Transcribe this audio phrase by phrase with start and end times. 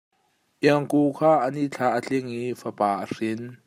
[0.67, 3.41] Iangku kha a nithla a tling i fapa a hrin.